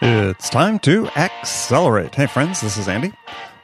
[0.00, 2.14] It's time to accelerate.
[2.14, 3.12] Hey, friends, this is Andy.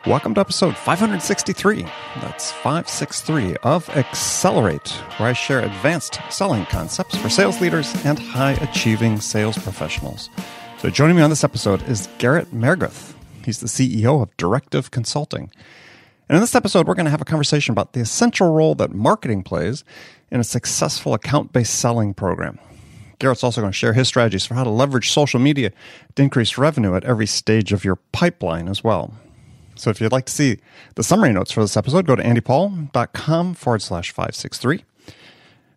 [0.07, 1.87] Welcome to episode 563.
[2.21, 8.53] That's 563 of Accelerate, where I share advanced selling concepts for sales leaders and high
[8.53, 10.29] achieving sales professionals.
[10.77, 13.15] So, joining me on this episode is Garrett Mehrguth.
[13.47, 15.51] He's the CEO of Directive Consulting.
[16.29, 18.93] And in this episode, we're going to have a conversation about the essential role that
[18.93, 19.85] marketing plays
[20.31, 22.59] in a successful account based selling program.
[23.19, 25.73] Garrett's also going to share his strategies for how to leverage social media
[26.15, 29.15] to increase revenue at every stage of your pipeline as well.
[29.75, 30.59] So if you'd like to see
[30.95, 34.85] the summary notes for this episode, go to andypaul.com forward slash 563.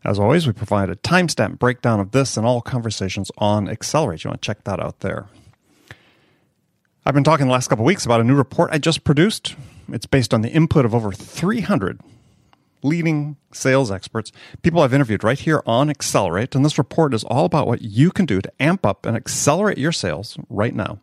[0.06, 4.24] As always, we provide a timestamp breakdown of this and all conversations on Accelerate.
[4.24, 5.28] You want to check that out there.
[7.06, 9.56] I've been talking the last couple weeks about a new report I just produced.
[9.92, 12.00] It's based on the input of over 300
[12.82, 16.56] leading sales experts, people I've interviewed right here on Accelerate.
[16.56, 19.78] And this report is all about what you can do to amp up and accelerate
[19.78, 21.00] your sales right now.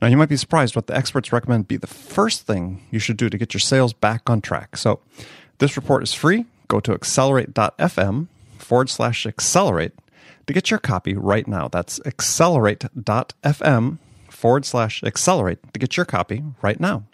[0.00, 3.16] Now, you might be surprised what the experts recommend be the first thing you should
[3.16, 4.76] do to get your sales back on track.
[4.76, 5.00] So,
[5.58, 6.44] this report is free.
[6.68, 8.26] Go to accelerate.fm
[8.58, 9.92] forward slash accelerate
[10.46, 11.68] to get your copy right now.
[11.68, 17.04] That's accelerate.fm forward slash accelerate to get your copy right now.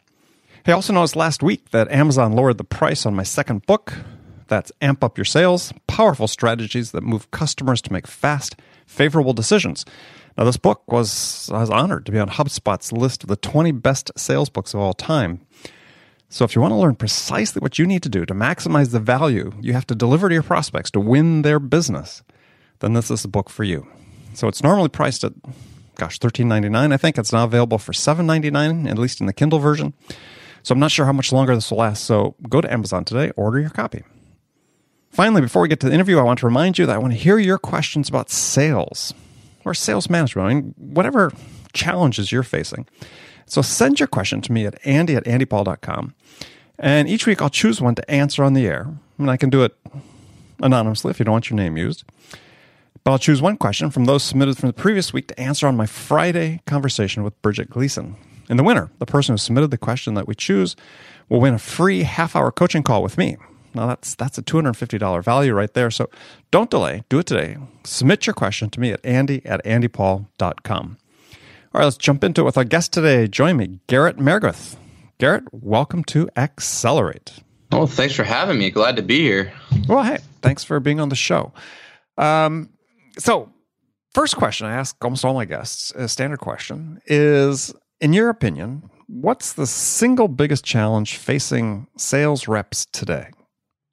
[0.64, 3.94] Hey, also noticed last week that Amazon lowered the price on my second book.
[4.46, 8.54] That's Amp Up Your Sales Powerful Strategies That Move Customers to Make Fast,
[8.86, 9.84] Favorable Decisions.
[10.38, 13.72] Now, this book was, I was honored to be on HubSpot's list of the 20
[13.72, 15.40] best sales books of all time.
[16.28, 19.00] So, if you want to learn precisely what you need to do to maximize the
[19.00, 22.22] value you have to deliver to your prospects to win their business,
[22.78, 23.88] then this is the book for you.
[24.32, 25.32] So, it's normally priced at,
[25.96, 26.92] gosh, $13.99.
[26.92, 29.94] I think it's now available for $7.99, at least in the Kindle version.
[30.62, 32.04] So I'm not sure how much longer this will last.
[32.04, 34.04] So go to Amazon today, order your copy.
[35.10, 37.12] Finally, before we get to the interview, I want to remind you that I want
[37.12, 39.12] to hear your questions about sales
[39.64, 41.32] or sales management, I mean, whatever
[41.72, 42.86] challenges you're facing.
[43.46, 46.14] So send your question to me at andy at andypaul.com.
[46.78, 48.88] And each week I'll choose one to answer on the air.
[49.18, 49.76] And I can do it
[50.62, 52.04] anonymously if you don't want your name used.
[53.04, 55.76] But I'll choose one question from those submitted from the previous week to answer on
[55.76, 58.16] my Friday conversation with Bridget Gleason.
[58.48, 60.76] And the winner, the person who submitted the question that we choose,
[61.28, 63.36] will win a free half hour coaching call with me.
[63.74, 65.90] Now that's that's a $250 value right there.
[65.90, 66.10] So
[66.50, 67.04] don't delay.
[67.08, 67.56] Do it today.
[67.84, 70.98] Submit your question to me at andy at andypaul.com.
[71.74, 73.26] All right, let's jump into it with our guest today.
[73.26, 74.76] Join me, Garrett Mehrguth.
[75.18, 77.32] Garrett, welcome to Accelerate.
[77.70, 78.70] Well, thanks for having me.
[78.70, 79.54] Glad to be here.
[79.88, 81.54] Well, hey, thanks for being on the show.
[82.18, 82.68] Um,
[83.18, 83.50] so,
[84.12, 88.82] first question I ask almost all my guests, a standard question, is in your opinion,
[89.06, 93.30] what's the single biggest challenge facing sales reps today?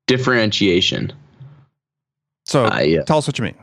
[0.07, 1.13] Differentiation.
[2.45, 3.03] So uh, yeah.
[3.03, 3.55] tell us what you mean.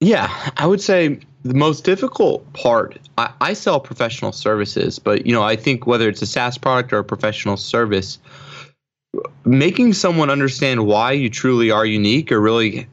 [0.00, 2.98] Yeah, I would say the most difficult part.
[3.18, 6.92] I, I, sell professional services, but you know, I think whether it's a SaaS product
[6.92, 8.18] or a professional service,
[9.44, 12.88] making someone understand why you truly are unique or really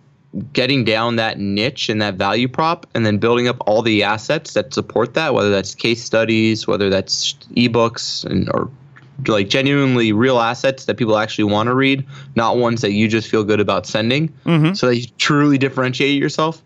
[0.53, 4.53] getting down that niche and that value prop and then building up all the assets
[4.53, 8.69] that support that whether that's case studies whether that's ebooks and or
[9.27, 13.27] like genuinely real assets that people actually want to read not ones that you just
[13.27, 14.73] feel good about sending mm-hmm.
[14.73, 16.61] so that you truly differentiate yourself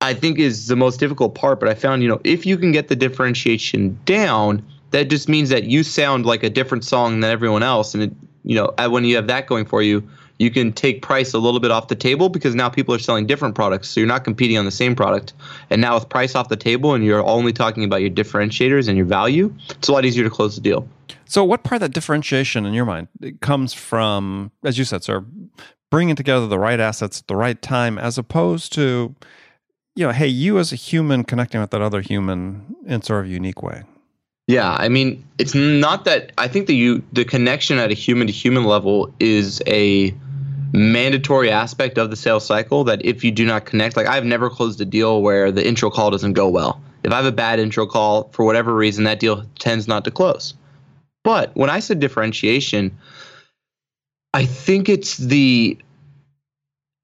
[0.00, 2.70] i think is the most difficult part but i found you know if you can
[2.70, 7.30] get the differentiation down that just means that you sound like a different song than
[7.30, 8.12] everyone else and it,
[8.44, 10.08] you know when you have that going for you
[10.38, 13.26] you can take price a little bit off the table because now people are selling
[13.26, 13.88] different products.
[13.88, 15.32] So you're not competing on the same product.
[15.70, 18.96] And now with price off the table and you're only talking about your differentiators and
[18.96, 20.86] your value, it's a lot easier to close the deal.
[21.24, 23.08] So what part of that differentiation in your mind
[23.40, 25.24] comes from, as you said, sir,
[25.90, 29.14] bringing together the right assets at the right time as opposed to,
[29.94, 33.30] you know, hey, you as a human connecting with that other human in sort of
[33.30, 33.84] a unique way?
[34.48, 38.28] Yeah, I mean, it's not that I think the you the connection at a human
[38.28, 40.14] to human level is a
[40.72, 44.50] mandatory aspect of the sales cycle that if you do not connect, like I've never
[44.50, 46.80] closed a deal where the intro call doesn't go well.
[47.04, 50.10] If I have a bad intro call for whatever reason, that deal tends not to
[50.10, 50.54] close.
[51.22, 52.96] But when I said differentiation,
[54.34, 55.78] I think it's the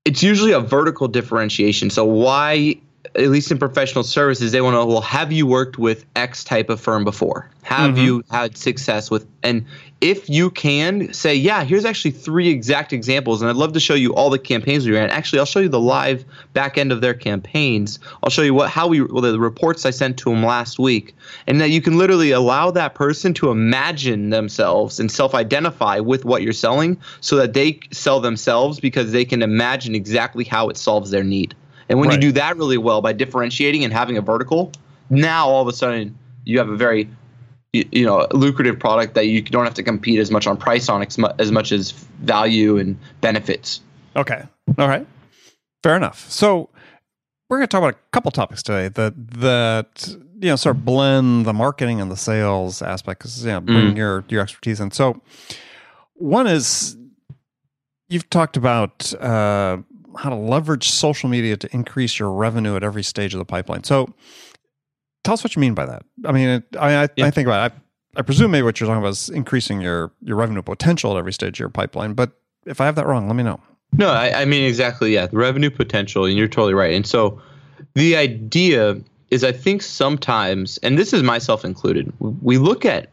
[0.05, 1.91] it's usually a vertical differentiation.
[1.91, 2.81] So why
[3.14, 6.44] at least in professional services, they want to know, well, have you worked with X
[6.44, 7.49] type of firm before?
[7.62, 8.05] Have mm-hmm.
[8.05, 9.64] you had success with and
[10.00, 13.94] if you can say, yeah, here's actually three exact examples, and I'd love to show
[13.94, 15.09] you all the campaigns we ran.
[15.11, 16.25] Actually, I'll show you the live
[16.55, 18.00] back end of their campaigns.
[18.23, 21.15] I'll show you what how we well, the reports I sent to them last week,
[21.47, 26.43] and that you can literally allow that person to imagine themselves and self-identify with what
[26.43, 31.12] you're selling, so that they sell themselves because they can imagine exactly how it solves
[31.12, 31.55] their need
[31.93, 32.15] And when Right.
[32.15, 34.73] you do that really well by differentiating and having a vertical,
[35.11, 36.17] now all of a sudden
[36.47, 37.06] you have a very
[37.75, 40.89] you, you know lucrative product that you don't have to compete as much on price
[40.89, 41.06] on
[41.39, 41.91] as much as
[42.23, 43.83] value and benefits.
[44.17, 44.43] Okay.
[44.79, 45.06] All right.
[45.83, 46.31] Fair enough.
[46.31, 46.71] So
[47.50, 50.87] we're going to talk about a couple topics today that that you know sort of
[50.87, 54.93] blend the marketing and the sales aspect because you know bring your your expertise in.
[54.93, 55.21] So
[56.15, 56.97] one is
[58.09, 59.79] you've talked about uh,
[60.19, 63.85] how to leverage social media to increase your revenue at every stage of the pipeline.
[63.85, 64.12] So
[65.25, 66.05] tell us what you mean by that.
[66.25, 67.26] I mean, it, I I, Yeah.
[67.26, 67.79] I think about it.
[68.17, 71.19] I, I presume maybe what you're talking about is increasing your your revenue potential at
[71.19, 72.14] every stage of your pipeline.
[72.14, 72.32] But
[72.67, 73.61] if I have that wrong, let me know.
[73.97, 75.14] No, I, I mean exactly.
[75.14, 76.94] Yeah, the revenue potential, and you're totally right.
[76.94, 77.41] And so,
[77.94, 79.00] the idea
[79.31, 83.11] is, I think sometimes, and this is myself included, we look at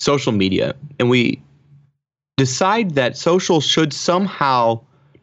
[0.00, 1.40] social media and we
[2.36, 4.80] decide that social should somehow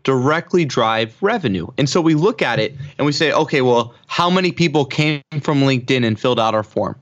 [0.09, 1.67] directly drive revenue.
[1.77, 5.21] And so we look at it and we say, okay, well, how many people came
[5.41, 6.95] from LinkedIn and filled out our form?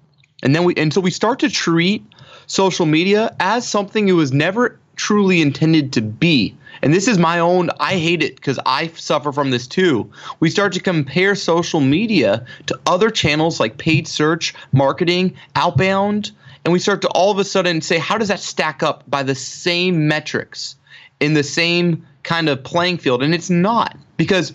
[0.43, 2.05] And then we and so we start to treat
[2.47, 6.53] social media as something it was never truly intended to be.
[6.81, 10.11] And this is my own I hate it because I suffer from this too.
[10.41, 16.31] We start to compare social media to other channels like paid search, marketing, outbound,
[16.65, 19.23] and we start to all of a sudden say how does that stack up by
[19.23, 20.75] the same metrics
[21.21, 24.53] in the same kind of playing field and it's not because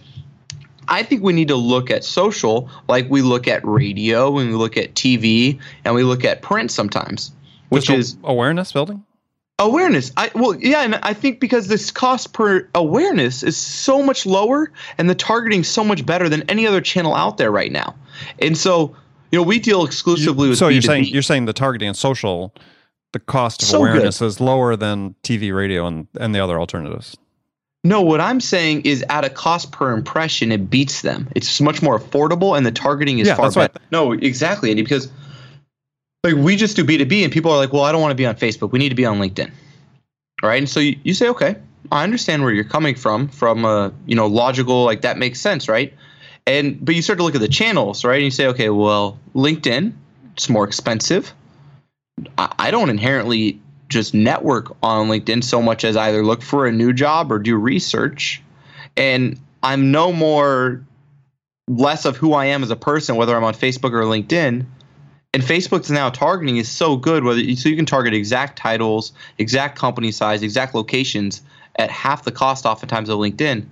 [0.88, 4.56] I think we need to look at social like we look at radio and we
[4.56, 7.32] look at TV and we look at print sometimes,
[7.70, 9.02] which Just is awareness building.
[9.58, 10.12] awareness.
[10.18, 14.70] I well, yeah, and I think because this cost per awareness is so much lower
[14.98, 17.94] and the targeting so much better than any other channel out there right now.
[18.40, 18.94] And so,
[19.30, 20.86] you know, we deal exclusively with so you're B2B.
[20.86, 22.52] saying you're saying the targeting and social,
[23.12, 23.90] the cost of So good.
[23.92, 27.16] awareness is lower than TV, radio, and and the other alternatives.
[27.84, 31.28] No, what I'm saying is at a cost per impression, it beats them.
[31.34, 33.80] It's much more affordable, and the targeting is Yeah, far better.
[33.90, 34.82] No, exactly, Andy.
[34.82, 35.10] Because
[36.22, 38.26] like we just do B2B, and people are like, "Well, I don't want to be
[38.26, 38.70] on Facebook.
[38.70, 39.50] We need to be on LinkedIn."
[40.42, 41.56] Right, and so you, you say, "Okay,
[41.90, 43.28] I understand where you're coming from.
[43.28, 45.92] From a you know logical like that makes sense, right?"
[46.46, 48.16] And but you start to look at the channels, right?
[48.16, 49.92] And you say, "Okay, well, LinkedIn,
[50.34, 51.34] it's more expensive.
[52.38, 53.60] I, I don't inherently
[53.92, 57.56] just network on LinkedIn so much as either look for a new job or do
[57.56, 58.42] research.
[58.96, 60.84] And I'm no more
[61.68, 64.66] less of who I am as a person, whether I'm on Facebook or LinkedIn.
[65.34, 69.78] And Facebook's now targeting is so good, whether so you can target exact titles, exact
[69.78, 71.42] company size, exact locations
[71.76, 73.64] at half the cost oftentimes of LinkedIn.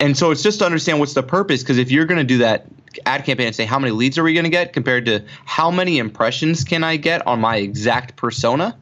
[0.00, 2.38] And so it's just to understand what's the purpose, because if you're going to do
[2.38, 2.66] that
[3.06, 5.70] ad campaign and say how many leads are we going to get compared to how
[5.70, 8.76] many impressions can I get on my exact persona,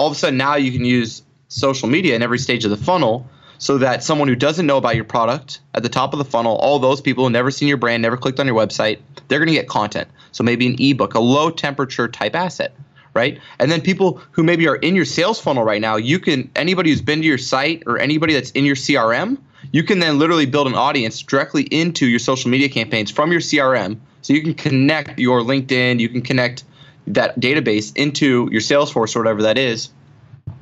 [0.00, 2.76] all of a sudden now you can use social media in every stage of the
[2.78, 6.24] funnel so that someone who doesn't know about your product at the top of the
[6.24, 8.98] funnel, all those people who never seen your brand, never clicked on your website,
[9.28, 10.08] they're going to get content.
[10.32, 12.72] So maybe an ebook, a low temperature type asset,
[13.12, 13.38] right?
[13.58, 16.88] And then people who maybe are in your sales funnel right now, you can anybody
[16.88, 19.36] who's been to your site or anybody that's in your CRM,
[19.70, 23.42] you can then literally build an audience directly into your social media campaigns from your
[23.42, 23.98] CRM.
[24.22, 26.64] So you can connect your LinkedIn, you can connect
[27.14, 29.90] that database into your Salesforce or whatever that is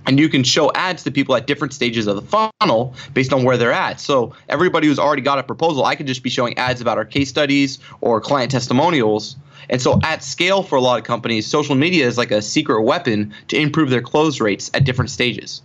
[0.08, 3.44] and you can show ads to people at different stages of the funnel based on
[3.44, 4.00] where they're at.
[4.00, 7.04] So everybody who's already got a proposal, I could just be showing ads about our
[7.04, 9.36] case studies or client testimonials.
[9.68, 12.82] And so at scale for a lot of companies, social media is like a secret
[12.82, 15.60] weapon to improve their close rates at different stages.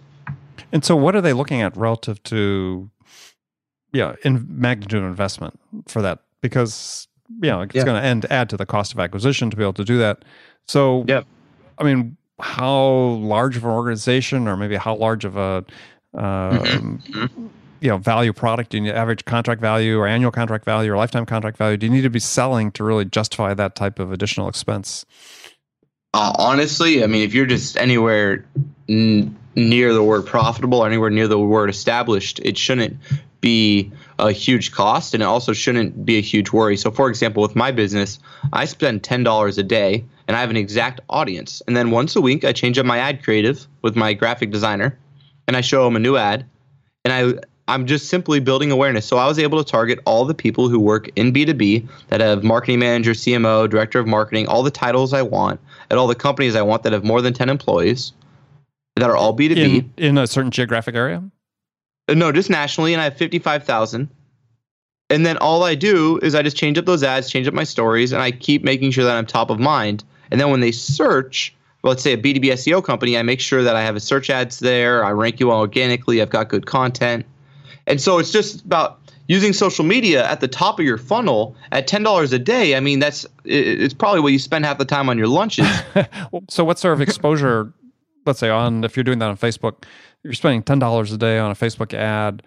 [0.74, 2.90] And so, what are they looking at relative to,
[3.94, 6.20] yeah, in magnitude of investment for that?
[6.42, 7.08] Because
[7.42, 7.84] you know it's Yeah.
[7.84, 10.24] going to end add to the cost of acquisition to be able to do that.
[10.68, 11.22] So, Yeah.
[11.78, 12.84] I mean, how
[13.22, 15.64] large of an organization, or maybe how large of a,
[16.16, 17.30] um, Mhm.
[17.82, 18.92] you know, value product do you need?
[18.94, 21.78] Average contract value, or annual contract value, or lifetime contract value?
[21.78, 25.06] Do you need to be selling to really justify that type of additional expense?
[26.14, 28.46] Uh, honestly, I mean, if you're just anywhere
[28.88, 32.98] n- near the word profitable or anywhere near the word established, it shouldn't
[33.42, 36.78] be a huge cost and it also shouldn't be a huge worry.
[36.78, 38.20] So, for example, with my business,
[38.54, 41.62] I spend $10 a day and I have an exact audience.
[41.68, 44.98] And then once a week, I change up my ad creative with my graphic designer
[45.48, 46.46] and I show them a new ad.
[47.04, 49.06] And I, I'm just simply building awareness.
[49.06, 52.44] So I was able to target all the people who work in B2B that have
[52.44, 55.60] marketing manager, CMO, director of marketing, all the titles I want
[55.94, 58.14] at all the companies I want that have more than 10 employees
[58.96, 59.58] that are all B2B.
[59.58, 61.24] In in a certain geographic area?
[62.10, 64.10] Uh, No, just nationally, and I have 55,000.
[65.12, 67.64] And then all I do is I just change up those ads, change up my
[67.64, 70.04] stories, and I keep making sure that I'm top of mind.
[70.32, 73.62] And then when they search, well, let's say a B2B SEO company, I make sure
[73.62, 75.06] that I have a search ads there.
[75.06, 76.24] I rank you all organically.
[76.24, 77.28] I've got good content.
[77.86, 79.03] And so it's just about
[79.34, 82.80] using social media at the top of your funnel at ten dollars a day, I
[82.80, 85.68] mean that's it's probably what you spend half the time on your lunches.
[86.50, 87.74] so what sort of exposure?
[88.26, 89.84] let's say on if you're doing that on Facebook,
[90.24, 92.44] you're spending ten dollars a day on a Facebook ad.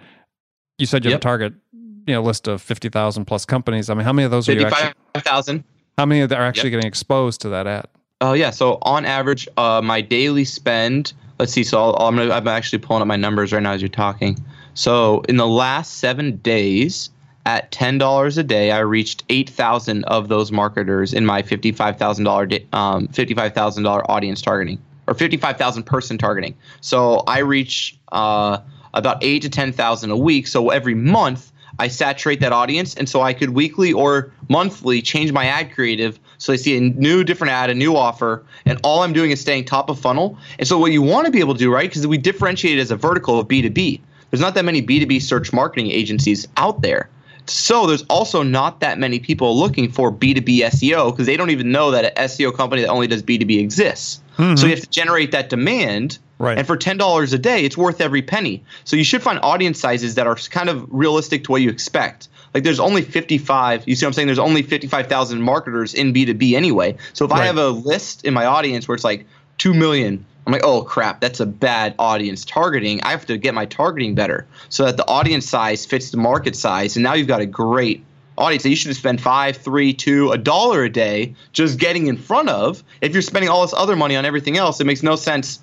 [0.79, 1.21] You said you have yep.
[1.21, 3.91] a target, you know, list of fifty thousand plus companies.
[3.91, 4.87] I mean, how many of those are you actually?
[4.87, 5.65] Fifty-five thousand.
[5.99, 6.79] How many are actually yep.
[6.79, 7.87] getting exposed to that ad?
[8.21, 8.51] Oh yeah.
[8.51, 11.13] So on average, uh, my daily spend.
[11.39, 11.65] Let's see.
[11.65, 14.39] So i am I'm actually pulling up my numbers right now as you're talking.
[14.77, 17.09] So in the last seven days,
[17.47, 21.97] at ten dollars a day, I reached eight thousand of those marketers in my fifty-five
[21.97, 26.55] thousand dollar um, fifty-five thousand dollar audience targeting or fifty-five thousand person targeting.
[26.83, 28.59] So I reach uh,
[28.93, 30.47] about eight to ten thousand a week.
[30.47, 35.33] So every month I saturate that audience, and so I could weekly or monthly change
[35.33, 39.03] my ad creative so they see a new different ad, a new offer, and all
[39.03, 40.37] I'm doing is staying top of funnel.
[40.59, 41.89] And so what you want to be able to do, right?
[41.89, 44.01] Because we differentiate as a vertical of B2B.
[44.37, 47.09] There's not that many B2B search marketing agencies out there.
[47.47, 51.73] So there's also not that many people looking for B2B SEO because they don't even
[51.73, 54.21] know that an SEO company that only does B2B exists.
[54.37, 54.57] Mm-hmm.
[54.57, 56.19] So you have to generate that demand.
[56.39, 56.59] Right.
[56.59, 58.63] And for ten dollars a day, it's worth every penny.
[58.85, 62.29] So you should find audience sizes that are kind of realistic to what you expect.
[62.53, 63.89] Like there's only 55.
[63.89, 64.29] You see what I'm saying?
[64.29, 66.99] There's only 55,000 marketers in B2B anyway.
[67.15, 67.41] So if right.
[67.41, 69.27] I have a list in my audience where it's like
[69.57, 73.03] two million, I'm like, oh crap, that's a bad audience targeting.
[73.03, 76.55] I have to get my targeting better so that the audience size fits the market
[76.55, 76.97] size.
[76.97, 78.05] And now you've got a great
[78.39, 82.17] audience that you should spend five, three, two, a dollar a day just getting in
[82.17, 82.85] front of.
[83.01, 85.61] If you're spending all this other money on everything else, it makes no sense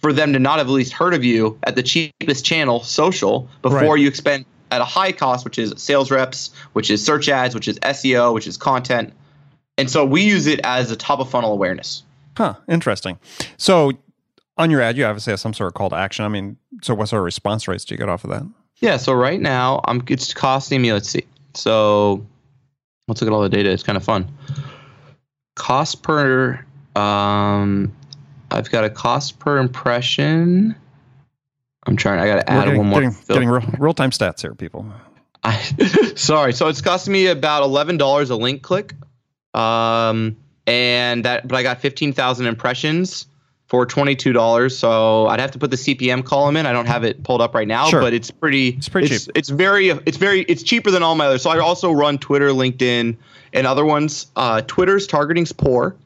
[0.00, 3.48] for them to not have at least heard of you at the cheapest channel, social,
[3.62, 4.00] before right.
[4.00, 7.68] you expend at a high cost, which is sales reps, which is search ads, which
[7.68, 9.12] is SEO, which is content.
[9.78, 12.02] And so we use it as a top of funnel awareness.
[12.36, 13.18] Huh, interesting.
[13.56, 13.92] So
[14.56, 16.24] on your ad, you obviously have some sort of call to action.
[16.24, 18.42] I mean, so what sort of response rates do you get off of that?
[18.76, 20.92] Yeah, so right now, I'm it's costing me.
[20.92, 21.26] Let's see.
[21.54, 22.24] So
[23.08, 23.70] let's look at all the data.
[23.70, 24.28] It's kind of fun.
[25.56, 26.64] Cost per.
[26.96, 27.92] Um,
[28.50, 30.74] I've got a cost per impression.
[31.86, 32.20] I'm trying.
[32.20, 33.00] I got to add getting, one more.
[33.00, 34.86] Getting, getting real, real time stats here, people.
[35.44, 35.56] I,
[36.14, 36.52] sorry.
[36.52, 38.94] So it's costing me about eleven dollars a link click,
[39.52, 41.46] um, and that.
[41.46, 43.26] But I got fifteen thousand impressions
[43.74, 44.70] for $22.
[44.70, 46.64] So I'd have to put the CPM column in.
[46.64, 48.00] I don't have it pulled up right now, sure.
[48.00, 49.36] but it's pretty it's pretty it's, cheap.
[49.36, 51.42] It's very it's very it's cheaper than all my others.
[51.42, 53.16] So I also run Twitter, LinkedIn,
[53.52, 54.28] and other ones.
[54.36, 55.96] Uh, Twitter's targeting's poor.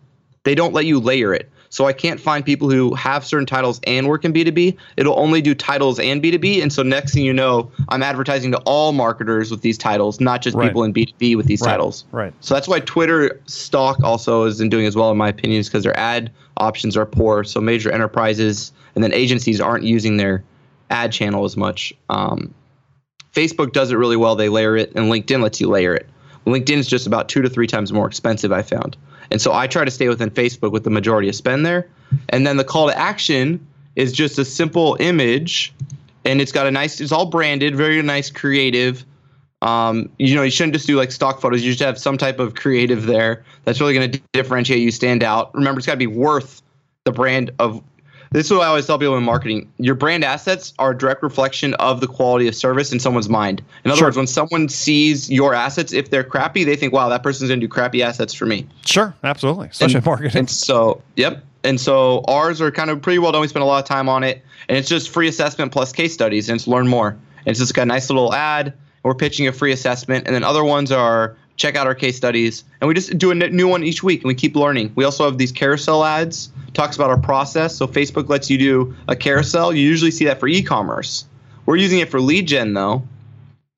[0.44, 1.50] They don't let you layer it.
[1.70, 4.76] So I can't find people who have certain titles and work in B2B.
[4.96, 6.62] It'll only do titles and B2B.
[6.62, 10.42] And so next thing you know, I'm advertising to all marketers with these titles, not
[10.42, 10.68] just right.
[10.68, 11.72] people in B2B with these right.
[11.72, 12.04] titles.
[12.10, 12.32] Right.
[12.40, 15.84] So that's why Twitter stock also isn't doing as well, in my opinion, is because
[15.84, 17.44] their ad options are poor.
[17.44, 20.42] So major enterprises and then agencies aren't using their
[20.90, 21.92] ad channel as much.
[22.08, 22.54] Um,
[23.32, 24.34] Facebook does it really well.
[24.34, 26.08] They layer it, and LinkedIn lets you layer it.
[26.46, 28.96] LinkedIn is just about two to three times more expensive, I found.
[29.30, 31.88] And so I try to stay within Facebook with the majority of spend there.
[32.30, 33.64] And then the call to action
[33.96, 35.74] is just a simple image
[36.24, 39.04] and it's got a nice it's all branded, very nice creative.
[39.60, 41.64] Um, you know, you shouldn't just do like stock photos.
[41.64, 45.24] You should have some type of creative there that's really going to differentiate you, stand
[45.24, 45.52] out.
[45.54, 46.62] Remember, it's got to be worth
[47.04, 47.82] the brand of
[48.30, 49.70] this is what I always tell people in marketing.
[49.78, 53.62] Your brand assets are a direct reflection of the quality of service in someone's mind.
[53.84, 54.06] In other sure.
[54.08, 57.60] words, when someone sees your assets, if they're crappy, they think, wow, that person's going
[57.60, 58.66] to do crappy assets for me.
[58.84, 59.68] Sure, absolutely.
[59.68, 60.38] Especially and, marketing.
[60.38, 61.44] And so, yep.
[61.64, 63.40] And so ours are kind of pretty well done.
[63.40, 64.44] We spend a lot of time on it.
[64.68, 67.10] And it's just free assessment plus case studies, and it's learn more.
[67.10, 68.74] And it's just got a nice little ad.
[69.02, 70.26] We're pitching a free assessment.
[70.26, 72.64] And then other ones are check out our case studies.
[72.80, 74.92] And we just do a new one each week, and we keep learning.
[74.94, 77.74] We also have these carousel ads talks about our process.
[77.74, 79.74] So Facebook lets you do a carousel.
[79.74, 81.26] You usually see that for e-commerce.
[81.66, 83.02] We're using it for lead gen though,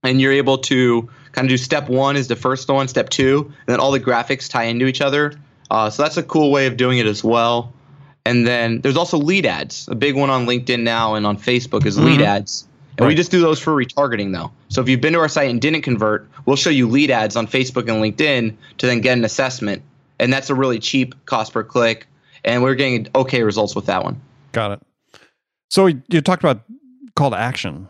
[0.05, 3.47] and you're able to kind of do step one is the first one, step two,
[3.47, 5.33] and then all the graphics tie into each other.
[5.71, 7.73] Uh, so that's a cool way of doing it as well.
[8.27, 9.89] And then there's also lead ads.
[9.89, 12.07] A big one on LinkedIn now and on Facebook is mm-hmm.
[12.07, 12.69] lead ads.
[12.99, 13.09] And right.
[13.09, 14.53] we just do those for retargeting though.
[14.69, 17.35] So if you've been to our site and didn't convert, we'll show you lead ads
[17.35, 19.83] on Facebook and LinkedIn to then get an assessment.
[20.19, 22.07] And that's a really cheap cost per click
[22.45, 24.21] and we are getting okay results with that one.
[24.53, 24.81] Got it.
[25.69, 26.63] So you talked about
[27.15, 27.89] call to action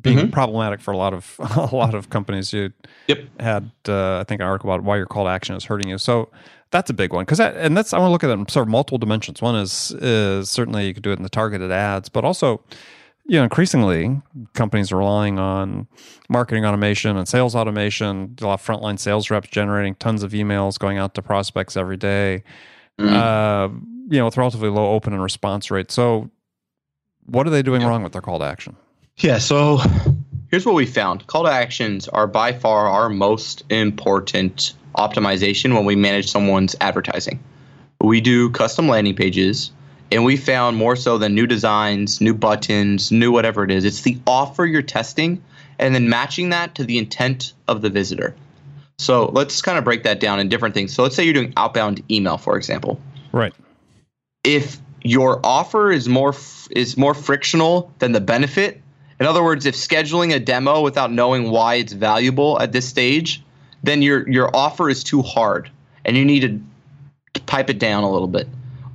[0.00, 0.30] being mm-hmm.
[0.30, 2.52] problematic for a lot of a lot of companies.
[2.52, 2.72] You
[3.06, 3.24] yep.
[3.40, 5.98] had uh, I think an article about why your call to action is hurting you.
[5.98, 6.30] So
[6.70, 8.48] that's a big one because that, and that's I want to look at it in
[8.48, 9.42] sort of multiple dimensions.
[9.42, 12.62] One is is certainly you could do it in the targeted ads, but also
[13.24, 14.20] you know increasingly
[14.54, 15.88] companies are relying on
[16.28, 18.36] marketing automation and sales automation.
[18.40, 21.96] A lot of frontline sales reps generating tons of emails going out to prospects every
[21.96, 22.44] day
[22.98, 23.14] mm-hmm.
[23.14, 23.68] uh,
[24.10, 25.90] you know, with relatively low open and response rate.
[25.90, 26.30] So,
[27.26, 27.88] what are they doing yeah.
[27.88, 28.76] wrong with their call to action?
[29.18, 29.38] Yeah.
[29.38, 29.80] So,
[30.50, 35.84] here's what we found call to actions are by far our most important optimization when
[35.84, 37.42] we manage someone's advertising.
[38.00, 39.72] We do custom landing pages,
[40.10, 44.02] and we found more so than new designs, new buttons, new whatever it is, it's
[44.02, 45.42] the offer you're testing
[45.78, 48.34] and then matching that to the intent of the visitor.
[48.98, 50.92] So let's kind of break that down in different things.
[50.92, 53.00] So let's say you're doing outbound email, for example.
[53.32, 53.54] Right.
[54.44, 56.34] If your offer is more
[56.70, 58.80] is more frictional than the benefit,
[59.20, 63.42] in other words, if scheduling a demo without knowing why it's valuable at this stage,
[63.82, 65.70] then your your offer is too hard,
[66.04, 68.48] and you need to pipe it down a little bit,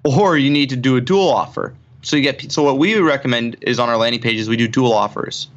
[0.03, 1.73] or you need to do a dual offer.
[2.01, 4.93] So you get so what we recommend is on our landing pages we do dual
[4.93, 5.47] offers.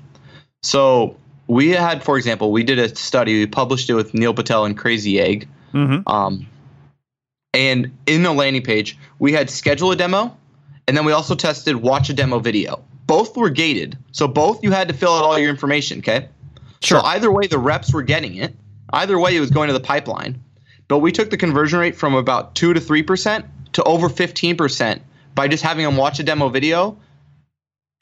[0.63, 1.17] So
[1.49, 3.39] we had, for example, we did a study.
[3.39, 5.49] We published it with Neil Patel and Crazy Egg.
[5.73, 6.09] Mm-hmm.
[6.09, 6.47] Um,
[7.55, 10.37] and in the landing page, we had schedule a demo,
[10.87, 12.85] and then we also tested watch a demo video.
[13.07, 16.01] Both were gated, so both you had to fill out all your information.
[16.01, 16.29] Okay.
[16.83, 17.01] Sure.
[17.01, 18.55] So either way, the reps were getting it.
[18.93, 20.43] Either way, it was going to the pipeline.
[20.89, 24.57] But we took the conversion rate from about two to three percent to over fifteen
[24.57, 25.03] percent
[25.35, 26.99] by just having them watch a demo video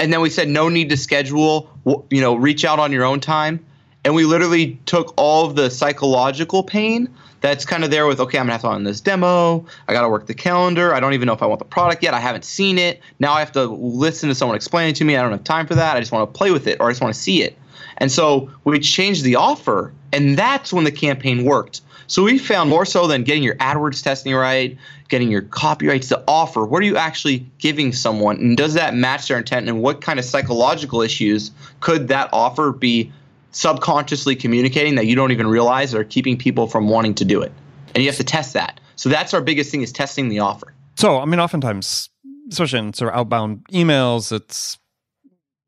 [0.05, 1.71] and then we said no need to schedule
[2.11, 3.65] you know reach out on your own time.
[4.05, 7.09] And we literally took all of the psychological pain
[7.41, 9.65] that's kind of there with okay i'm gonna have to on this demo.
[9.89, 10.95] I gotta work the calendar.
[10.95, 12.13] I don't even know if i want the product yet.
[12.13, 13.01] I haven't seen it.
[13.19, 15.17] Now i have to listen to someone explain it to me.
[15.17, 15.97] I don't have time for that.
[15.97, 17.57] I just want to play with it or i just want to see it
[17.99, 22.71] and so we changed the offer and that's when the campaign worked so we found
[22.71, 24.77] more so than getting your AdWords testing right,
[25.09, 26.65] getting your copyrights to offer.
[26.65, 29.69] What are you actually giving someone, and does that match their intent?
[29.69, 33.13] And what kind of psychological issues could that offer be
[33.53, 37.53] subconsciously communicating that you don't even realize are keeping people from wanting to do it?
[37.95, 38.81] And you have to test that.
[38.97, 40.75] So that's our biggest thing is testing the offer.
[40.97, 42.11] So I mean, oftentimes,
[42.51, 44.79] especially in sort of outbound emails, it's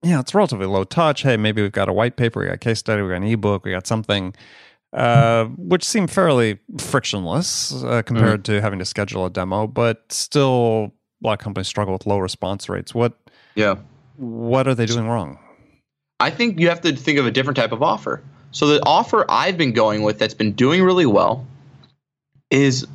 [0.07, 1.23] yeah, it's relatively low touch.
[1.23, 3.25] Hey, maybe we've got a white paper, we got a case study, we got an
[3.25, 4.35] ebook, we got something
[4.93, 8.55] uh, which seem fairly frictionless uh, compared mm-hmm.
[8.55, 10.93] to having to schedule a demo, but still
[11.23, 12.95] a lot of companies struggle with low response rates.
[12.95, 13.19] What?
[13.57, 13.77] Yeah.
[14.17, 15.39] What are they doing wrong?
[16.21, 18.23] I think you have to think of a different type of offer.
[18.53, 21.47] So the offer I've been going with that's been doing really well
[22.51, 22.87] is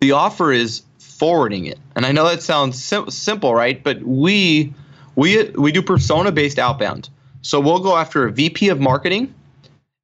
[0.00, 1.78] the offer is forwarding it.
[1.96, 3.82] And I know that sounds sim- simple, right?
[3.82, 4.72] But we
[5.16, 7.08] we we do persona based outbound.
[7.42, 9.34] So we'll go after a VP of marketing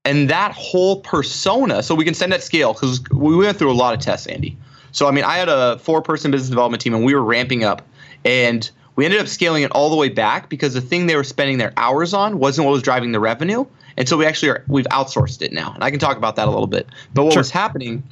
[0.08, 3.74] and that whole persona so we can send at scale because we went through a
[3.74, 4.56] lot of tests andy
[4.92, 7.62] so i mean i had a four person business development team and we were ramping
[7.64, 7.82] up
[8.24, 11.24] and we ended up scaling it all the way back because the thing they were
[11.24, 13.64] spending their hours on wasn't what was driving the revenue
[13.96, 16.48] and so we actually are we've outsourced it now and i can talk about that
[16.48, 17.40] a little bit but what sure.
[17.40, 18.02] was happening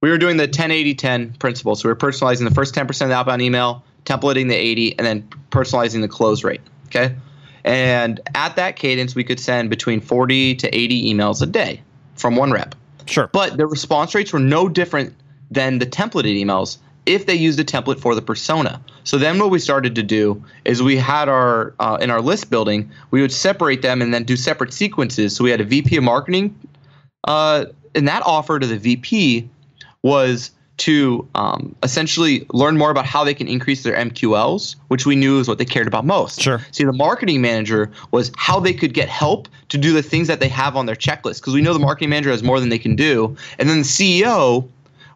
[0.00, 2.88] we were doing the 10 80 10 principle so we were personalizing the first 10%
[3.02, 7.14] of the outbound email templating the 80 and then personalizing the close rate okay
[7.64, 11.82] and at that cadence, we could send between 40 to 80 emails a day
[12.16, 12.74] from one rep.
[13.06, 13.28] Sure.
[13.32, 15.14] But the response rates were no different
[15.50, 18.80] than the templated emails if they used a template for the persona.
[19.04, 22.48] So then what we started to do is we had our uh, in our list
[22.48, 25.34] building, we would separate them and then do separate sequences.
[25.34, 26.56] So we had a VP of marketing,
[27.24, 29.48] uh, and that offer to the VP
[30.02, 35.14] was to um, essentially learn more about how they can increase their MQLs, which we
[35.14, 36.40] knew is what they cared about most.
[36.40, 36.60] Sure.
[36.72, 40.40] See, the marketing manager was how they could get help to do the things that
[40.40, 42.80] they have on their checklist, because we know the marketing manager has more than they
[42.80, 43.36] can do.
[43.60, 44.68] And then the CEO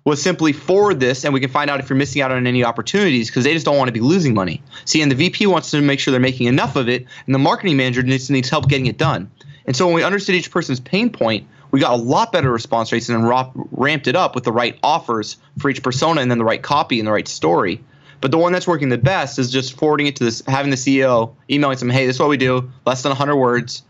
[0.05, 2.63] was simply forward this, and we can find out if you're missing out on any
[2.63, 4.63] opportunities because they just don't want to be losing money.
[4.85, 7.41] See, and the VP wants to make sure they're making enough of it, and the
[7.41, 9.29] marketing manager needs, needs help getting it done.
[9.67, 12.93] And so when we understood each person's pain point, we got a lot better response
[12.93, 16.39] rates and then ramped it up with the right offers for each persona and then
[16.39, 17.81] the right copy and the right story.
[18.21, 20.77] But the one that's working the best is just forwarding it to this, having the
[20.77, 22.71] CEO emailing them, "Hey, this is what we do.
[22.87, 23.83] Less than 100 words.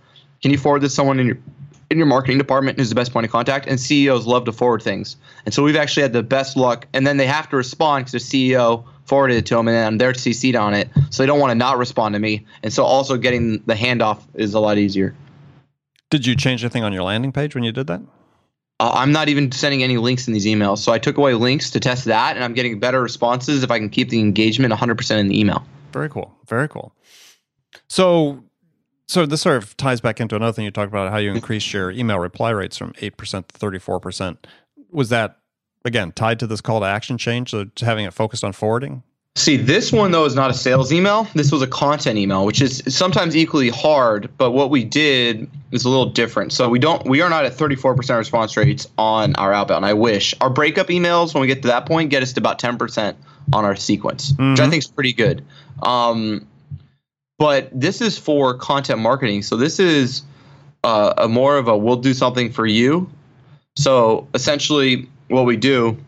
[0.42, 1.38] Can you forward this to someone in your
[1.88, 4.82] in your marketing department who's the best point of contact?" And CEOs love to forward
[4.82, 6.86] things, and so we've actually had the best luck.
[6.92, 9.98] And then they have to respond because the CEO forwarded it to them, and then
[9.98, 12.44] they're CC'd on it, so they don't want to not respond to me.
[12.64, 15.14] And so also getting the handoff is a lot easier.
[16.10, 18.00] Did you change anything on your landing page when you did that?
[18.78, 20.78] Uh, I'm not even sending any links in these emails.
[20.78, 23.78] So I took away links to test that, and I'm getting better responses if I
[23.78, 25.64] can keep the engagement 100% in the email.
[25.92, 26.34] Very cool.
[26.46, 26.92] Very cool.
[27.88, 28.44] So,
[29.08, 31.72] so this sort of ties back into another thing you talked about how you increased
[31.72, 34.36] your email reply rates from 8% to 34%.
[34.90, 35.38] Was that,
[35.84, 39.02] again, tied to this call to action change, so having it focused on forwarding?
[39.36, 41.28] See, this one though is not a sales email.
[41.34, 44.30] This was a content email, which is sometimes equally hard.
[44.38, 46.54] But what we did is a little different.
[46.54, 49.84] So we don't, we are not at 34% response rates on our outbound.
[49.84, 52.58] I wish our breakup emails, when we get to that point, get us to about
[52.58, 53.14] 10%
[53.52, 54.52] on our sequence, mm-hmm.
[54.52, 54.70] which I mm-hmm.
[54.70, 55.44] think is pretty good.
[55.82, 56.46] Um,
[57.38, 59.42] but this is for content marketing.
[59.42, 60.22] So this is
[60.82, 63.10] uh, a more of a we'll do something for you.
[63.76, 65.98] So essentially, what we do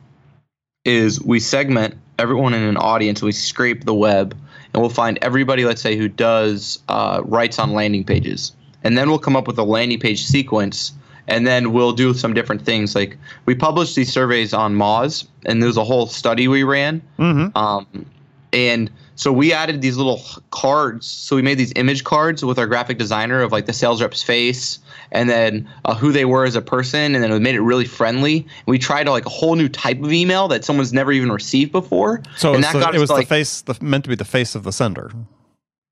[0.87, 3.23] is we segment everyone in an audience.
[3.23, 4.37] We scrape the web,
[4.73, 8.53] and we'll find everybody, let's say, who does uh, writes on landing pages,
[8.85, 10.93] and then we'll come up with a landing page sequence.
[11.31, 12.95] And then we'll do some different things.
[12.95, 17.03] Like we published these surveys on Moz, and there's a whole study we ran.
[17.19, 17.55] Mm-hmm.
[17.55, 18.07] Um,
[18.55, 21.05] and so we added these little cards.
[21.05, 24.23] So we made these image cards with our graphic designer of like the sales rep's
[24.23, 24.79] face
[25.11, 27.85] and then uh, who they were as a person, and then we made it really
[27.85, 28.37] friendly.
[28.37, 31.73] And we tried like a whole new type of email that someone's never even received
[31.73, 32.23] before.
[32.37, 34.15] So and that the- got it was to, like, the face, the, meant to be
[34.15, 35.11] the face of the sender.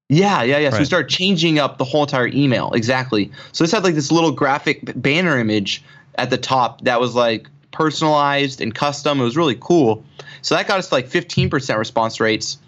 [0.08, 0.70] Yeah, yeah, yeah.
[0.70, 2.70] So we started changing up the whole entire email.
[2.74, 3.32] Exactly.
[3.50, 5.82] So this had like this little graphic banner image
[6.14, 9.20] at the top that was like personalized and custom.
[9.20, 10.04] It was really cool.
[10.42, 12.58] So that got us to like 15% response rates.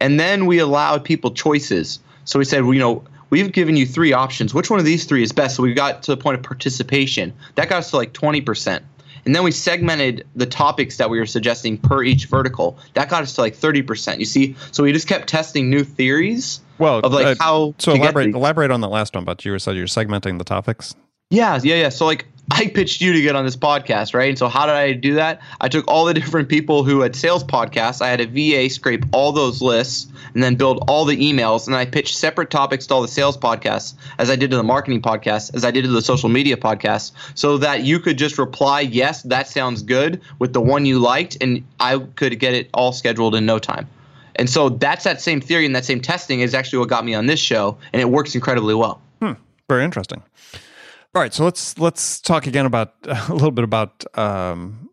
[0.00, 1.98] And then we allowed people choices.
[2.24, 4.54] So we said, you know, we've given you three options.
[4.54, 5.56] Which one of these three is best?
[5.56, 7.32] So we got to the point of participation.
[7.56, 8.82] That got us to like 20%.
[9.24, 12.78] And then we segmented the topics that we were suggesting per each vertical.
[12.94, 14.18] That got us to like 30%.
[14.18, 14.56] You see?
[14.72, 18.34] So we just kept testing new theories Well, of like uh, how so to elaborate
[18.34, 19.24] elaborate on that last one.
[19.24, 20.94] But you were said you're segmenting the topics.
[21.30, 21.88] Yeah, yeah, yeah.
[21.90, 24.30] So like I pitched you to get on this podcast, right?
[24.30, 25.40] And so how did I do that?
[25.60, 28.00] I took all the different people who had sales podcasts.
[28.00, 31.66] I had a VA scrape all those lists and then build all the emails.
[31.66, 34.62] And I pitched separate topics to all the sales podcasts, as I did to the
[34.62, 38.38] marketing podcast, as I did to the social media podcast, so that you could just
[38.38, 42.70] reply, yes, that sounds good, with the one you liked, and I could get it
[42.72, 43.88] all scheduled in no time.
[44.36, 47.14] And so that's that same theory and that same testing is actually what got me
[47.14, 49.00] on this show, and it works incredibly well.
[49.20, 49.32] Hmm.
[49.68, 50.22] Very interesting.
[51.14, 54.90] All right, so let's let's talk again about a little bit about um,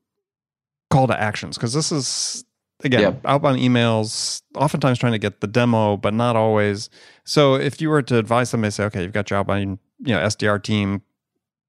[0.89, 2.45] call to actions because this is
[2.84, 3.13] again Yeah.
[3.25, 4.41] outbound emails.
[4.56, 6.89] Oftentimes trying to get the demo, but not always.
[7.25, 10.19] So if you were to advise somebody, say, okay, you've got your outbound, you know,
[10.19, 11.01] SDR team,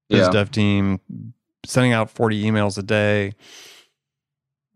[0.09, 0.31] biz Yeah.
[0.31, 1.01] dev team,
[1.65, 3.33] sending out forty emails a day.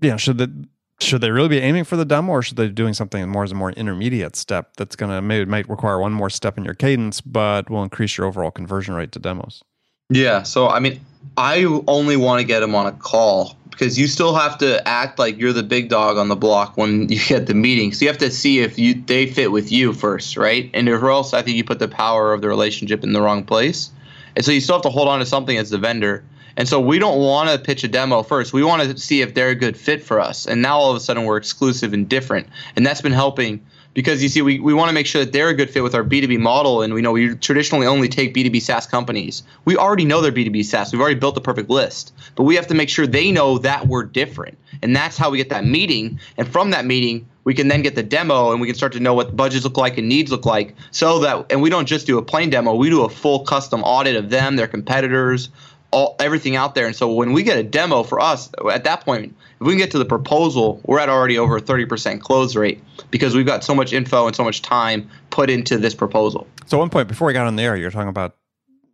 [0.02, 0.68] Yeah, should the
[1.02, 3.44] should they really be aiming for the demo, or should they be doing something more
[3.44, 6.66] as a more intermediate step that's going to maybe might require one more step in
[6.66, 9.64] your cadence, but will increase your overall conversion rate to demos?
[10.10, 10.44] Yeah.
[10.44, 11.00] So I mean,
[11.38, 15.18] I only want to get them on a call because you still have to act
[15.18, 17.94] like you're the big dog on the block when you get the meeting.
[17.94, 20.70] So you have to see if you they fit with you first, right?
[20.74, 23.44] And or else I think you put the power of the relationship in the wrong
[23.44, 23.90] place.
[24.36, 26.24] And so you still have to hold on to something as the vendor.
[26.58, 28.54] And so we don't want to pitch a demo first.
[28.54, 30.46] We want to see if they're a good fit for us.
[30.46, 32.48] And now all of a sudden we're exclusive and different.
[32.76, 35.50] And that's been helping because you see, we, we want to make sure that they're
[35.50, 36.82] a good fit with our B2B model.
[36.82, 39.44] And we know we traditionally only take B2B SaaS companies.
[39.66, 40.92] We already know they're B2B SaaS.
[40.92, 42.14] We've already built the perfect list.
[42.36, 44.58] But we have to make sure they know that we're different.
[44.82, 46.20] And that's how we get that meeting.
[46.38, 49.00] And from that meeting, we can then get the demo and we can start to
[49.00, 52.06] know what budgets look like and needs look like so that and we don't just
[52.06, 55.50] do a plain demo we do a full custom audit of them their competitors
[55.92, 59.02] all everything out there and so when we get a demo for us at that
[59.02, 62.56] point if we can get to the proposal we're at already over a 30% close
[62.56, 66.48] rate because we've got so much info and so much time put into this proposal
[66.68, 68.38] So, one point before we got on the air, you're talking about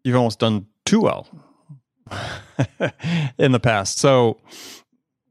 [0.04, 1.28] you've almost done too well
[3.38, 4.00] in the past.
[4.00, 4.38] So,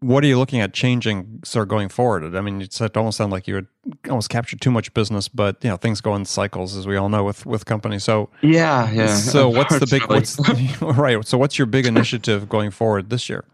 [0.00, 2.36] what are you looking at changing, sort of going forward?
[2.36, 3.66] I mean, it almost sound like you would
[4.08, 7.08] almost captured too much business, but you know things go in cycles, as we all
[7.08, 8.04] know with with companies.
[8.04, 10.38] So, yeah yeah so what's the big what's
[10.80, 11.26] right?
[11.26, 13.44] So, what's your big initiative going forward this year?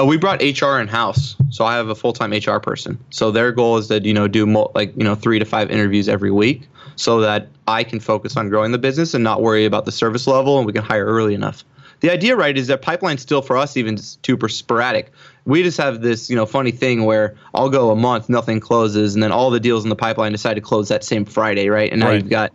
[0.00, 2.98] Uh, we brought HR in house, so I have a full time HR person.
[3.10, 5.70] So their goal is to you know do mo- like you know three to five
[5.70, 9.64] interviews every week, so that I can focus on growing the business and not worry
[9.64, 11.64] about the service level, and we can hire early enough.
[12.00, 15.12] The idea, right, is that pipeline's still for us even super sporadic.
[15.46, 19.14] We just have this you know funny thing where I'll go a month, nothing closes,
[19.14, 21.90] and then all the deals in the pipeline decide to close that same Friday, right?
[21.90, 22.20] And now Right.
[22.22, 22.52] you've got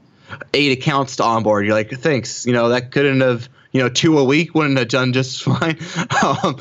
[0.54, 1.65] eight accounts to onboard.
[1.65, 3.47] You're like, thanks, you know that couldn't have.
[3.71, 5.77] You know, two a week wouldn't have done just fine.
[6.23, 6.58] um,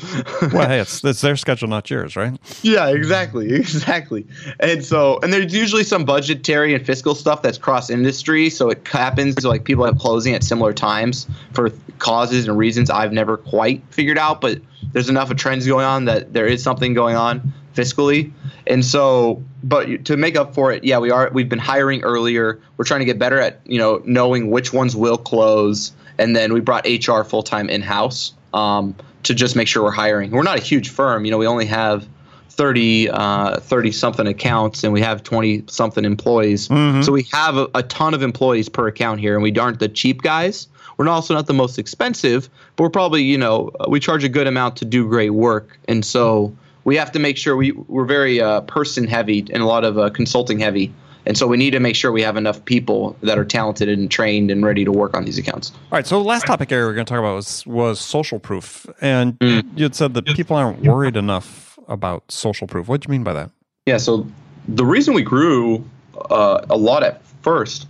[0.53, 2.39] Well, hey, it's it's their schedule, not yours, right?
[2.61, 4.27] yeah, exactly, exactly.
[4.59, 8.49] And so, and there's usually some budgetary and fiscal stuff that's cross industry.
[8.51, 13.11] So it happens like people have closing at similar times for causes and reasons I've
[13.11, 14.39] never quite figured out.
[14.39, 14.61] But
[14.93, 18.31] there's enough of trends going on that there is something going on fiscally.
[18.67, 21.29] And so, but to make up for it, yeah, we are.
[21.33, 22.59] We've been hiring earlier.
[22.77, 25.91] We're trying to get better at you know knowing which ones will close.
[26.17, 28.93] And then we brought HR full time in house um,
[29.23, 30.31] to just make sure we're hiring.
[30.31, 31.23] We're not a huge firm.
[31.25, 32.07] You know, we only have
[32.49, 37.05] 30 uh, 30 something accounts and we have 20 something employees Mhm.
[37.05, 39.87] so we have a, a ton of employees per account here and we aren't the
[39.87, 40.67] cheap guys
[40.97, 44.45] we're also not the most expensive but we're probably you know we charge a good
[44.45, 46.53] amount to do great work and so
[46.89, 49.99] we have to make sure we we're very uh, person heavy and a lot of
[49.99, 50.91] uh, consulting heavy
[51.29, 54.09] And so we need to make sure we have enough people that are talented and
[54.09, 55.71] trained and ready to work on these accounts.
[55.71, 56.07] All right.
[56.07, 59.37] So the last topic area we're going to talk about was was social proof, and
[59.37, 59.63] mm.
[59.77, 62.87] you had said that people aren't worried enough about social proof.
[62.87, 63.51] What do you mean by that?
[63.85, 63.97] Yeah.
[63.97, 64.25] So
[64.67, 65.85] the reason we grew
[66.31, 67.87] uh, a lot at first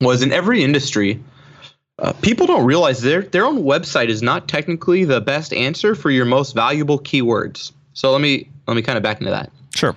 [0.00, 1.20] was in every industry.
[1.98, 6.10] Uh, people don't realize their their own website is not technically the best answer for
[6.10, 7.72] your most valuable keywords.
[7.94, 9.50] So let me let me kind of back into that.
[9.74, 9.96] Sure.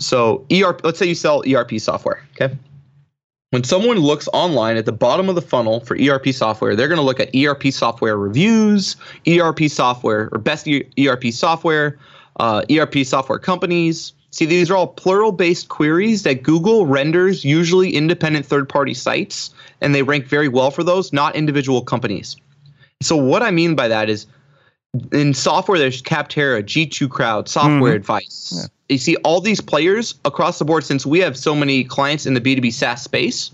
[0.00, 2.24] So ERP, let's say you sell ERP software.
[2.32, 2.56] Okay.
[3.50, 6.98] When someone looks online at the bottom of the funnel for ERP software, they're going
[6.98, 8.96] to look at ERP software reviews,
[9.26, 11.98] ERP software or best ERP software,
[12.38, 14.12] uh, ERP software companies.
[14.30, 19.50] See, these are all plural based queries that Google renders usually independent third party sites,
[19.80, 22.36] and they rank very well for those, not individual companies.
[23.00, 24.26] So, what I mean by that is
[25.12, 27.96] in software, there's Capterra, G2 Crowd, Software mm-hmm.
[27.96, 28.52] Advice.
[28.54, 28.66] Yeah.
[28.88, 30.84] You see all these players across the board.
[30.84, 33.50] Since we have so many clients in the B2B SaaS space,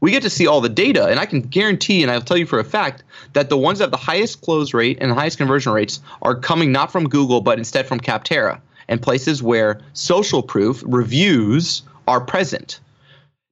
[0.00, 1.06] we get to see all the data.
[1.06, 3.02] And I can guarantee, and I'll tell you for a fact,
[3.34, 6.34] that the ones that have the highest close rate and the highest conversion rates are
[6.34, 12.20] coming not from Google, but instead from Capterra and places where social proof reviews are
[12.20, 12.80] present.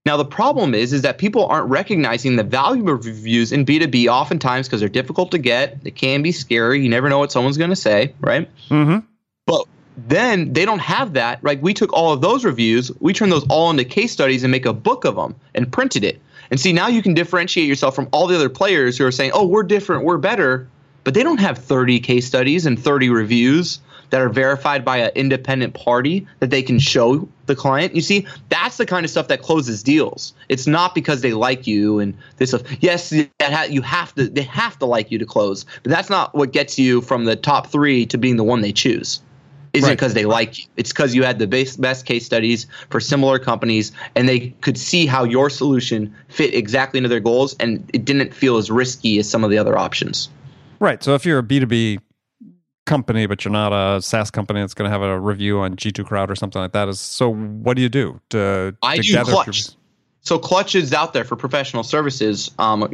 [0.07, 4.07] Now the problem is is that people aren't recognizing the value of reviews in B2B
[4.07, 5.79] oftentimes because they're difficult to get.
[5.85, 6.81] It can be scary.
[6.81, 8.49] You never know what someone's going to say, right?
[8.69, 9.05] Mm-hmm.
[9.47, 9.67] But
[9.97, 11.41] then they don't have that.
[11.43, 11.61] Right?
[11.61, 14.65] We took all of those reviews, we turned those all into case studies and make
[14.65, 16.23] a book of them and printed it.
[16.53, 19.33] And see now you can differentiate yourself from all the other players who are saying,
[19.35, 20.69] "Oh, we're different, we're better,"
[21.03, 25.11] but they don't have 30 case studies and 30 reviews that are verified by an
[25.15, 27.95] independent party that they can show the client.
[27.95, 30.35] You see, that's the kind of stuff that closes deals.
[30.49, 32.63] It's not because they like you and this stuff.
[32.81, 36.53] Yes, you have to they have to like you to close, but that's not what
[36.53, 39.21] gets you from the top three to being the one they choose.
[39.73, 39.95] Isn't right.
[39.95, 40.65] because they like you.
[40.79, 44.79] It's because you had the best, best case studies for similar companies and they could
[44.79, 49.19] see how your solution fit exactly into their goals and it didn't feel as risky
[49.19, 50.31] as some of the other options.
[50.81, 51.03] Right.
[51.03, 52.01] So if you're a B2B
[52.87, 56.07] company, but you're not a SaaS company that's going to have a review on G2
[56.07, 56.89] Crowd or something like that.
[56.89, 58.75] Is so what do you do to?
[58.83, 59.71] I do Clutch.
[60.23, 62.51] So Clutch is out there for professional services.
[62.59, 62.89] Um,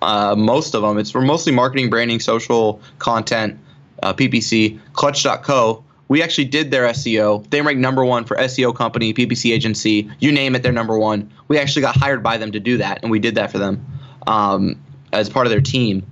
[0.00, 0.98] uh, most of them.
[0.98, 3.58] It's for mostly marketing, branding, social content,
[4.02, 4.78] uh, PPC.
[4.92, 5.84] Clutch.co.
[6.08, 7.48] We actually did their SEO.
[7.50, 11.30] They ranked number one for SEO company, PPC agency, you name it, they're number one.
[11.48, 13.84] We actually got hired by them to do that, and we did that for them
[14.26, 14.82] um,
[15.12, 16.06] as part of their team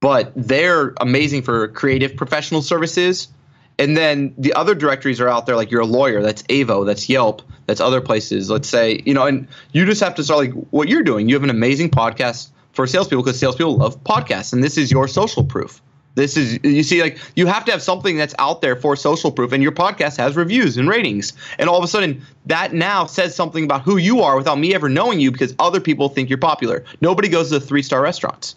[0.00, 3.28] but they're amazing for creative professional services.
[3.78, 7.08] And then the other directories are out there, like you're a lawyer, that's Avvo, that's
[7.08, 8.50] Yelp, that's other places.
[8.50, 11.28] Let's say, you know, and you just have to start like what you're doing.
[11.28, 15.08] You have an amazing podcast for salespeople because salespeople love podcasts, and this is your
[15.08, 15.80] social proof.
[16.16, 19.30] This is you see like you have to have something that's out there for social
[19.30, 23.06] proof, and your podcast has reviews and ratings, and all of a sudden that now
[23.06, 26.28] says something about who you are without me ever knowing you because other people think
[26.28, 26.84] you're popular.
[27.00, 28.56] Nobody goes to the three star restaurants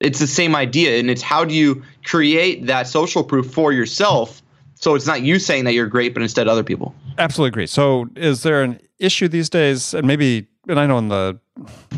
[0.00, 4.42] it's the same idea and it's how do you create that social proof for yourself
[4.74, 6.94] so it's not you saying that you're great but instead other people?
[7.18, 7.66] Absolutely agree.
[7.66, 11.38] So is there an issue these days and maybe and i know in the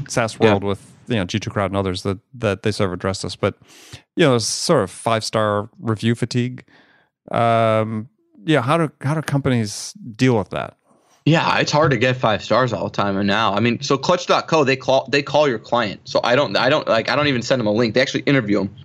[0.08, 0.68] saas world yeah.
[0.68, 3.56] with you know g2 crowd and others that that they sort of address this but
[4.16, 6.64] you know sort of five star review fatigue.
[7.30, 8.08] Um
[8.44, 10.76] yeah how do how do companies deal with that
[11.26, 13.16] yeah, it's hard to get five stars all the time.
[13.16, 16.00] And now, I mean, so Clutch.co they call they call your client.
[16.04, 17.94] So I don't I don't like I don't even send them a link.
[17.94, 18.76] They actually interview them.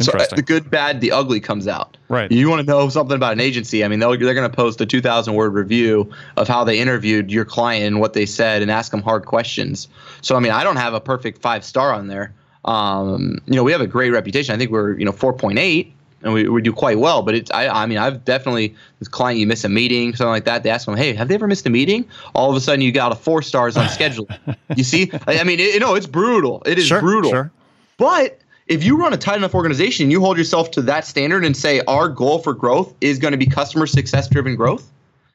[0.00, 1.96] So uh, the good, bad, the ugly comes out.
[2.08, 2.30] Right.
[2.32, 3.84] You want to know something about an agency?
[3.84, 7.44] I mean, they're going to post a 2,000 word review of how they interviewed your
[7.44, 9.88] client and what they said, and ask them hard questions.
[10.22, 12.34] So I mean, I don't have a perfect five star on there.
[12.64, 14.54] Um, you know, we have a great reputation.
[14.54, 17.22] I think we're you know 4.8 and we, we do quite well.
[17.22, 20.44] But it's I I mean I've definitely this client you miss a meeting something like
[20.44, 20.62] that.
[20.62, 22.06] They ask them, hey, have they ever missed a meeting?
[22.34, 24.28] All of a sudden you got a four stars on schedule.
[24.76, 26.62] you see, I mean, it, you know, it's brutal.
[26.66, 27.30] It is sure, brutal.
[27.30, 27.52] Sure.
[27.98, 31.56] But if you run a tight enough organization, you hold yourself to that standard and
[31.56, 34.90] say our goal for growth is going to be customer success driven growth.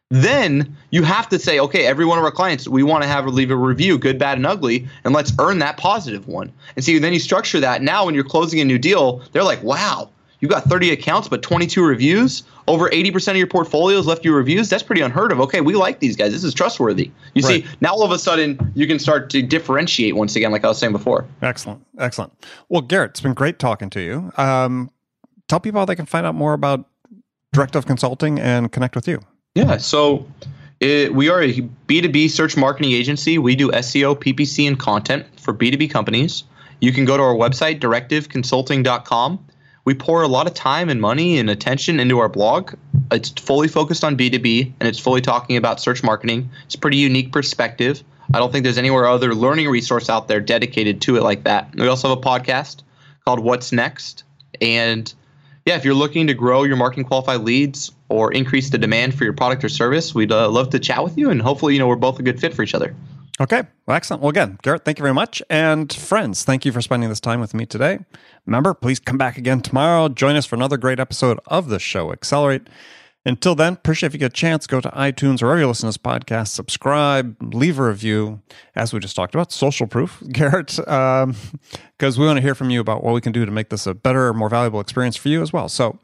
[0.09, 3.27] Then you have to say, okay, every one of our clients, we want to have
[3.27, 6.51] leave a review, good, bad, and ugly, and let's earn that positive one.
[6.75, 7.81] And see, then you structure that.
[7.81, 11.41] Now, when you're closing a new deal, they're like, wow, you got 30 accounts but
[11.41, 12.43] 22 reviews?
[12.67, 14.69] Over 80% of your portfolios left you reviews?
[14.69, 15.39] That's pretty unheard of.
[15.41, 16.31] Okay we like these guys.
[16.31, 17.11] This is trustworthy.
[17.33, 17.63] You right.
[17.63, 20.67] see now all of a sudden you can start to differentiate once again like i
[20.67, 21.25] was saying before.
[21.41, 21.85] Excellent.
[21.97, 22.33] Excellent.
[22.69, 24.31] Well garrett it's been great talking to you.
[24.37, 24.91] Um,
[25.47, 26.85] tell people how they can find out more about
[27.53, 29.19] directive consulting and connect with you.
[29.55, 30.25] Yeah so
[30.79, 31.53] it, we are a
[31.87, 33.37] b2b search marketing agency.
[33.37, 36.43] We do seo ppc and content for b2b companies.
[36.79, 39.47] You can go to our website directiveconsulting.com
[39.87, 42.73] we pour a lot of time and money and attention into our blog.
[43.09, 46.49] It's fully focused on B2B and it's fully talking about search marketing.
[46.65, 48.03] It's a pretty unique perspective.
[48.33, 51.73] I don't think there's anywhere other learning resource out there dedicated to it like that.
[51.73, 52.83] We also have a podcast
[53.23, 54.25] called What's Next.
[54.59, 55.13] And
[55.65, 59.23] yeah, if you're looking to grow your marketing qualified leads or increase the demand for
[59.23, 61.29] your product or service, we'd uh, love to chat with you.
[61.29, 62.93] And hopefully, you know, we're both a good fit for each other.
[63.39, 63.63] Okay.
[63.85, 64.23] Well, excellent.
[64.23, 65.43] Well, again, Garrett, thank you very much.
[65.49, 67.99] And friends, thank you for spending this time with me today.
[68.45, 70.09] Remember, please come back again tomorrow.
[70.09, 72.67] Join us for another great episode of the show, Accelerate.
[73.25, 75.81] Until then, appreciate if you get a chance, go to iTunes or wherever you listen
[75.81, 78.41] to this podcast, subscribe, leave a review,
[78.73, 81.35] as we just talked about, social proof, Garrett, because um,
[81.99, 83.93] we want to hear from you about what we can do to make this a
[83.93, 85.67] better, more valuable experience for you as well.
[85.67, 85.99] So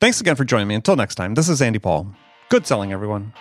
[0.00, 0.76] thanks again for joining me.
[0.76, 2.14] Until next time, this is Andy Paul.
[2.48, 3.32] Good selling, everyone.